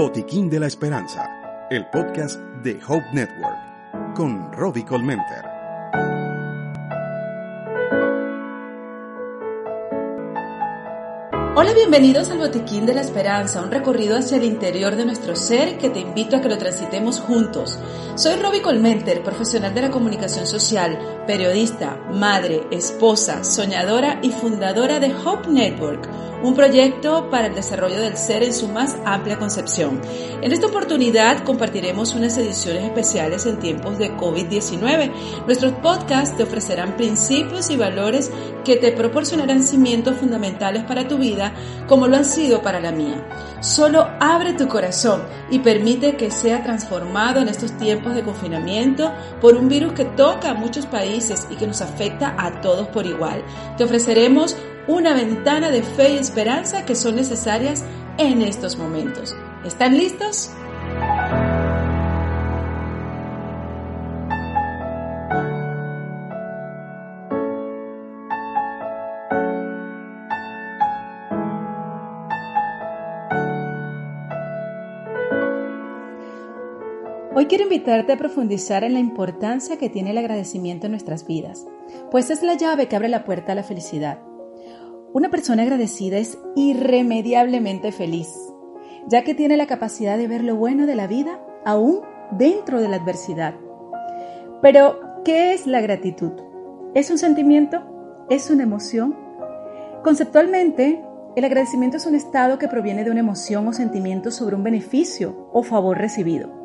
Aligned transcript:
Botiquín 0.00 0.48
de 0.48 0.58
la 0.58 0.66
Esperanza, 0.66 1.68
el 1.70 1.84
podcast 1.90 2.40
de 2.62 2.80
Hope 2.88 3.04
Network, 3.12 4.14
con 4.16 4.50
Robbie 4.50 4.82
Colmenter. 4.82 5.44
Hola, 11.54 11.74
bienvenidos 11.74 12.30
al 12.30 12.38
Botiquín 12.38 12.86
de 12.86 12.94
la 12.94 13.02
Esperanza, 13.02 13.60
un 13.60 13.70
recorrido 13.70 14.16
hacia 14.16 14.38
el 14.38 14.44
interior 14.44 14.96
de 14.96 15.04
nuestro 15.04 15.36
ser 15.36 15.76
que 15.76 15.90
te 15.90 16.00
invito 16.00 16.36
a 16.36 16.40
que 16.40 16.48
lo 16.48 16.56
transitemos 16.56 17.20
juntos. 17.20 17.78
Soy 18.14 18.36
Robbie 18.36 18.62
Colmenter, 18.62 19.22
profesional 19.22 19.74
de 19.74 19.82
la 19.82 19.90
comunicación 19.90 20.46
social, 20.46 21.19
periodista, 21.30 21.96
madre, 22.12 22.66
esposa, 22.72 23.44
soñadora 23.44 24.18
y 24.20 24.32
fundadora 24.32 24.98
de 24.98 25.14
Hope 25.14 25.48
Network 25.48 26.08
un 26.42 26.54
proyecto 26.54 27.28
para 27.30 27.48
el 27.48 27.54
desarrollo 27.54 28.00
del 28.00 28.16
ser 28.16 28.42
en 28.42 28.54
su 28.54 28.68
más 28.68 28.96
amplia 29.04 29.38
concepción. 29.38 30.00
En 30.40 30.52
esta 30.52 30.66
oportunidad 30.66 31.44
compartiremos 31.44 32.14
unas 32.14 32.36
ediciones 32.38 32.84
especiales 32.84 33.44
en 33.46 33.58
tiempos 33.58 33.98
de 33.98 34.16
COVID-19. 34.16 35.12
Nuestros 35.46 35.72
podcasts 35.74 36.36
te 36.36 36.44
ofrecerán 36.44 36.96
principios 36.96 37.70
y 37.70 37.76
valores 37.76 38.30
que 38.64 38.76
te 38.76 38.92
proporcionarán 38.92 39.62
cimientos 39.62 40.16
fundamentales 40.16 40.84
para 40.84 41.08
tu 41.08 41.18
vida 41.18 41.52
como 41.86 42.06
lo 42.06 42.16
han 42.16 42.24
sido 42.24 42.62
para 42.62 42.80
la 42.80 42.92
mía. 42.92 43.26
Solo 43.60 44.08
abre 44.20 44.54
tu 44.54 44.68
corazón 44.68 45.22
y 45.50 45.58
permite 45.58 46.16
que 46.16 46.30
sea 46.30 46.62
transformado 46.62 47.40
en 47.40 47.48
estos 47.48 47.76
tiempos 47.76 48.14
de 48.14 48.22
confinamiento 48.22 49.12
por 49.40 49.56
un 49.56 49.68
virus 49.68 49.92
que 49.92 50.06
toca 50.06 50.50
a 50.50 50.54
muchos 50.54 50.86
países 50.86 51.19
y 51.50 51.56
que 51.56 51.66
nos 51.66 51.80
afecta 51.80 52.34
a 52.38 52.60
todos 52.60 52.88
por 52.88 53.06
igual. 53.06 53.42
Te 53.76 53.84
ofreceremos 53.84 54.56
una 54.88 55.14
ventana 55.14 55.70
de 55.70 55.82
fe 55.82 56.14
y 56.14 56.18
esperanza 56.18 56.84
que 56.84 56.94
son 56.94 57.16
necesarias 57.16 57.84
en 58.18 58.42
estos 58.42 58.76
momentos. 58.76 59.36
¿Están 59.64 59.96
listos? 59.96 60.50
Hoy 77.40 77.46
quiero 77.46 77.64
invitarte 77.64 78.12
a 78.12 78.18
profundizar 78.18 78.84
en 78.84 78.92
la 78.92 78.98
importancia 78.98 79.78
que 79.78 79.88
tiene 79.88 80.10
el 80.10 80.18
agradecimiento 80.18 80.84
en 80.84 80.92
nuestras 80.92 81.26
vidas, 81.26 81.66
pues 82.10 82.28
es 82.28 82.42
la 82.42 82.52
llave 82.52 82.86
que 82.86 82.96
abre 82.96 83.08
la 83.08 83.24
puerta 83.24 83.52
a 83.52 83.54
la 83.54 83.62
felicidad. 83.62 84.18
Una 85.14 85.30
persona 85.30 85.62
agradecida 85.62 86.18
es 86.18 86.36
irremediablemente 86.54 87.92
feliz, 87.92 88.28
ya 89.06 89.24
que 89.24 89.34
tiene 89.34 89.56
la 89.56 89.66
capacidad 89.66 90.18
de 90.18 90.28
ver 90.28 90.44
lo 90.44 90.54
bueno 90.54 90.84
de 90.84 90.94
la 90.94 91.06
vida 91.06 91.42
aún 91.64 92.02
dentro 92.32 92.78
de 92.78 92.90
la 92.90 92.96
adversidad. 92.96 93.54
Pero, 94.60 95.00
¿qué 95.24 95.54
es 95.54 95.66
la 95.66 95.80
gratitud? 95.80 96.32
¿Es 96.92 97.10
un 97.10 97.16
sentimiento? 97.16 98.26
¿Es 98.28 98.50
una 98.50 98.64
emoción? 98.64 99.16
Conceptualmente, 100.04 101.02
el 101.36 101.44
agradecimiento 101.46 101.96
es 101.96 102.04
un 102.04 102.16
estado 102.16 102.58
que 102.58 102.68
proviene 102.68 103.02
de 103.02 103.10
una 103.10 103.20
emoción 103.20 103.66
o 103.66 103.72
sentimiento 103.72 104.30
sobre 104.30 104.56
un 104.56 104.62
beneficio 104.62 105.48
o 105.54 105.62
favor 105.62 105.96
recibido. 105.96 106.59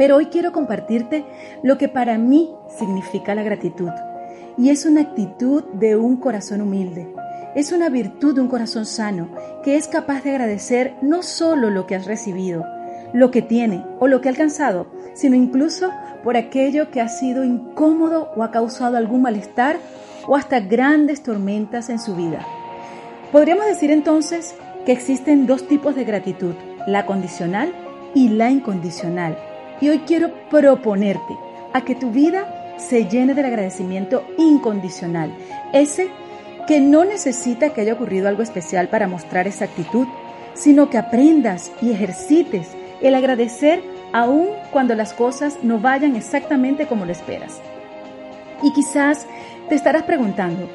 Pero 0.00 0.16
hoy 0.16 0.28
quiero 0.28 0.50
compartirte 0.50 1.26
lo 1.62 1.76
que 1.76 1.86
para 1.86 2.16
mí 2.16 2.54
significa 2.78 3.34
la 3.34 3.42
gratitud. 3.42 3.90
Y 4.56 4.70
es 4.70 4.86
una 4.86 5.02
actitud 5.02 5.62
de 5.74 5.94
un 5.94 6.16
corazón 6.16 6.62
humilde, 6.62 7.12
es 7.54 7.70
una 7.70 7.90
virtud 7.90 8.34
de 8.34 8.40
un 8.40 8.48
corazón 8.48 8.86
sano 8.86 9.28
que 9.62 9.76
es 9.76 9.88
capaz 9.88 10.24
de 10.24 10.30
agradecer 10.30 10.94
no 11.02 11.22
solo 11.22 11.68
lo 11.68 11.86
que 11.86 11.96
has 11.96 12.06
recibido, 12.06 12.64
lo 13.12 13.30
que 13.30 13.42
tiene 13.42 13.84
o 13.98 14.06
lo 14.06 14.22
que 14.22 14.30
ha 14.30 14.32
alcanzado, 14.32 14.86
sino 15.12 15.36
incluso 15.36 15.90
por 16.24 16.38
aquello 16.38 16.90
que 16.90 17.02
ha 17.02 17.08
sido 17.08 17.44
incómodo 17.44 18.30
o 18.36 18.42
ha 18.42 18.50
causado 18.50 18.96
algún 18.96 19.20
malestar 19.20 19.76
o 20.26 20.34
hasta 20.34 20.60
grandes 20.60 21.22
tormentas 21.22 21.90
en 21.90 21.98
su 21.98 22.16
vida. 22.16 22.46
Podríamos 23.32 23.66
decir 23.66 23.90
entonces 23.90 24.54
que 24.86 24.92
existen 24.92 25.46
dos 25.46 25.68
tipos 25.68 25.94
de 25.94 26.04
gratitud, 26.04 26.54
la 26.86 27.04
condicional 27.04 27.74
y 28.14 28.30
la 28.30 28.50
incondicional. 28.50 29.36
Y 29.80 29.88
hoy 29.88 30.00
quiero 30.00 30.30
proponerte 30.50 31.36
a 31.72 31.82
que 31.82 31.94
tu 31.94 32.10
vida 32.10 32.74
se 32.78 33.06
llene 33.06 33.34
del 33.34 33.46
agradecimiento 33.46 34.24
incondicional, 34.38 35.32
ese 35.72 36.08
que 36.66 36.80
no 36.80 37.04
necesita 37.04 37.70
que 37.70 37.80
haya 37.82 37.94
ocurrido 37.94 38.28
algo 38.28 38.42
especial 38.42 38.88
para 38.88 39.08
mostrar 39.08 39.46
esa 39.46 39.64
actitud, 39.64 40.06
sino 40.54 40.90
que 40.90 40.98
aprendas 40.98 41.72
y 41.80 41.92
ejercites 41.92 42.68
el 43.00 43.14
agradecer 43.14 43.82
aun 44.12 44.48
cuando 44.70 44.94
las 44.94 45.12
cosas 45.12 45.58
no 45.62 45.78
vayan 45.78 46.16
exactamente 46.16 46.86
como 46.86 47.06
lo 47.06 47.12
esperas. 47.12 47.60
Y 48.62 48.72
quizás 48.72 49.26
te 49.68 49.74
estarás 49.74 50.02
preguntando, 50.02 50.68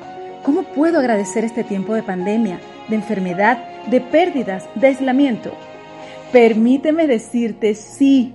¿cómo 0.43 0.63
puedo 0.63 0.99
agradecer 0.99 1.43
este 1.43 1.63
tiempo 1.63 1.93
de 1.93 2.03
pandemia, 2.03 2.59
de 2.87 2.95
enfermedad, 2.95 3.59
de 3.87 4.01
pérdidas, 4.01 4.67
de 4.75 4.87
aislamiento? 4.87 5.51
Permíteme 6.31 7.07
decirte 7.07 7.75
sí. 7.75 8.33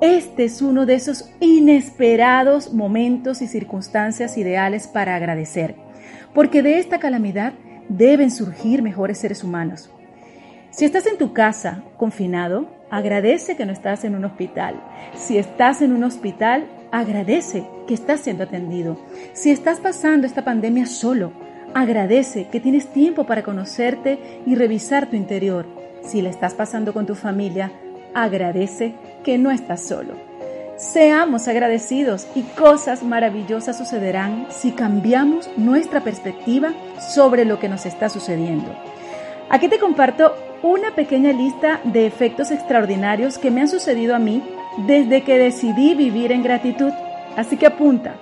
Este 0.00 0.44
es 0.44 0.62
uno 0.62 0.86
de 0.86 0.94
esos 0.94 1.30
inesperados 1.40 2.72
momentos 2.72 3.42
y 3.42 3.48
circunstancias 3.48 4.38
ideales 4.38 4.86
para 4.86 5.16
agradecer 5.16 5.74
porque 6.34 6.62
de 6.62 6.78
esta 6.78 6.98
calamidad 6.98 7.52
deben 7.88 8.30
surgir 8.30 8.82
mejores 8.82 9.18
seres 9.18 9.42
humanos. 9.42 9.90
Si 10.70 10.84
estás 10.84 11.06
en 11.06 11.18
tu 11.18 11.32
casa 11.32 11.82
confinado, 11.96 12.68
agradece 12.90 13.56
que 13.56 13.66
no 13.66 13.72
estás 13.72 14.04
en 14.04 14.14
un 14.14 14.24
hospital. 14.24 14.80
Si 15.14 15.38
estás 15.38 15.82
en 15.82 15.92
un 15.92 16.04
hospital, 16.04 16.66
agradece 16.92 17.66
que 17.86 17.94
estás 17.94 18.20
siendo 18.20 18.44
atendido. 18.44 19.00
Si 19.32 19.50
estás 19.50 19.80
pasando 19.80 20.26
esta 20.26 20.44
pandemia 20.44 20.86
solo, 20.86 21.32
agradece 21.74 22.48
que 22.48 22.60
tienes 22.60 22.86
tiempo 22.92 23.24
para 23.24 23.42
conocerte 23.42 24.42
y 24.46 24.54
revisar 24.54 25.08
tu 25.08 25.16
interior. 25.16 25.66
Si 26.02 26.22
la 26.22 26.30
estás 26.30 26.54
pasando 26.54 26.92
con 26.92 27.06
tu 27.06 27.14
familia, 27.14 27.72
agradece 28.14 28.94
que 29.24 29.38
no 29.38 29.50
estás 29.50 29.82
solo. 29.82 30.14
Seamos 30.76 31.48
agradecidos 31.48 32.28
y 32.36 32.42
cosas 32.42 33.02
maravillosas 33.02 33.76
sucederán 33.76 34.46
si 34.50 34.70
cambiamos 34.70 35.50
nuestra 35.56 36.02
perspectiva 36.02 36.72
sobre 37.14 37.44
lo 37.44 37.58
que 37.58 37.68
nos 37.68 37.84
está 37.84 38.08
sucediendo. 38.08 38.70
Aquí 39.50 39.68
te 39.68 39.78
comparto 39.78 40.34
una 40.62 40.94
pequeña 40.94 41.32
lista 41.32 41.80
de 41.84 42.06
efectos 42.06 42.50
extraordinarios 42.50 43.38
que 43.38 43.50
me 43.50 43.60
han 43.60 43.68
sucedido 43.68 44.14
a 44.14 44.18
mí 44.18 44.42
desde 44.86 45.22
que 45.22 45.38
decidí 45.38 45.94
vivir 45.94 46.32
en 46.32 46.42
gratitud. 46.42 46.92
Así 47.36 47.56
que 47.56 47.66
apunta. 47.66 48.14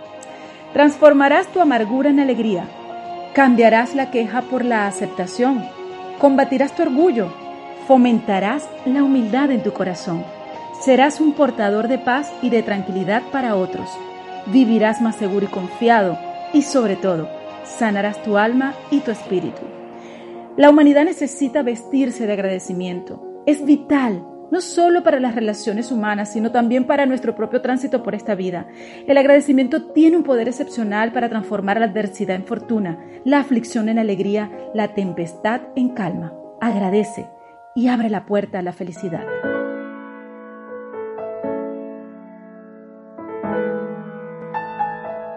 Transformarás 0.73 1.49
tu 1.49 1.61
amargura 1.61 2.11
en 2.11 2.21
alegría. 2.21 2.65
Cambiarás 3.35 3.95
la 3.95 4.11
queja 4.11 4.43
por 4.43 4.65
la 4.65 4.87
aceptación. 4.87 5.65
Combatirás 6.19 6.75
tu 6.75 6.83
orgullo. 6.83 7.46
Fomentarás 7.87 8.69
la 8.85 9.03
humildad 9.03 9.51
en 9.51 9.63
tu 9.63 9.73
corazón 9.73 10.25
Serás 10.81 11.21
un 11.21 11.33
portador 11.33 11.89
de 11.89 11.99
paz 11.99 12.33
y 12.43 12.51
de 12.51 12.63
tranquilidad 12.63 13.23
para 13.33 13.57
otros. 13.57 13.89
Vivirás 14.47 15.01
más 15.01 15.17
seguro 15.17 15.47
y 15.47 15.49
confiado 15.49 16.19
y 16.53 16.63
sobre 16.63 16.97
todo, 16.97 17.29
sanarás 17.65 18.23
tu 18.23 18.37
alma 18.37 18.75
y 18.91 19.01
tu 19.01 19.11
espíritu. 19.11 19.63
La 20.57 20.71
humanidad 20.71 21.05
necesita 21.05 21.63
vestirse 21.63 22.27
de 22.27 22.35
agradecimiento. 22.35 23.43
Es 23.47 23.65
vital, 23.65 24.25
no 24.51 24.61
solo 24.61 25.03
para 25.03 25.19
las 25.19 25.35
relaciones 25.35 25.91
humanas, 25.91 26.33
sino 26.33 26.53
también 26.53 26.87
para 26.87 27.07
nuestro 27.07 27.35
propio 27.35 27.63
tránsito 27.63 28.03
por 28.03 28.15
esta 28.15 28.35
vida. 28.35 28.69
El 29.09 29.19
agradecimiento 29.19 29.93
tiene 29.93 30.17
un 30.17 30.23
poder 30.23 30.47
excepcional 30.47 31.13
para 31.13 31.29
transformar 31.29 31.81
la 31.81 31.87
adversidad 31.87 32.37
en 32.37 32.45
fortuna, 32.45 33.03
la 33.25 33.41
aflicción 33.41 33.89
en 33.89 33.99
alegría, 33.99 34.51
la 34.73 34.95
tempestad 34.95 35.63
en 35.75 35.89
calma. 35.89 36.33
Agradece 36.61 37.27
y 37.76 37.88
abre 37.88 38.08
la 38.08 38.25
puerta 38.25 38.58
a 38.58 38.62
la 38.62 38.73
felicidad. 38.73 39.25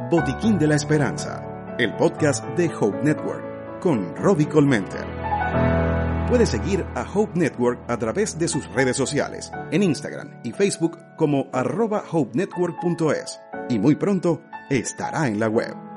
Botiquín 0.10 0.58
de 0.58 0.66
la 0.66 0.76
Esperanza, 0.76 1.76
el 1.78 1.94
podcast 1.96 2.44
de 2.58 2.72
Hope 2.80 2.98
Network, 3.04 3.80
con 3.82 4.16
Robbie 4.16 4.48
Colmenter. 4.48 5.06
Puedes 6.30 6.50
seguir 6.50 6.86
a 6.96 7.06
Hope 7.14 7.38
Network 7.38 7.80
a 7.88 7.98
través 7.98 8.40
de 8.40 8.48
sus 8.48 8.68
redes 8.74 8.96
sociales, 8.96 9.52
en 9.72 9.84
Instagram 9.84 10.40
y 10.44 10.52
Facebook 10.52 10.98
como 11.18 11.48
arroba 11.52 12.04
hopenetwork.es, 12.10 13.40
y 13.70 13.78
muy 13.78 13.96
pronto 13.96 14.42
estará 14.70 15.28
en 15.28 15.40
la 15.40 15.50
web. 15.50 15.89